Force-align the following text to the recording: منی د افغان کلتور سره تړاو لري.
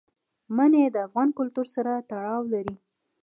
منی 0.55 0.83
د 0.93 0.97
افغان 1.07 1.29
کلتور 1.39 1.67
سره 1.75 1.91
تړاو 2.09 2.41
لري. 2.53 2.75